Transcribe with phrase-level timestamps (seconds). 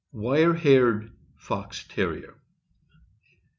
[0.13, 2.33] WIEE HAIEED FOX TERRIER.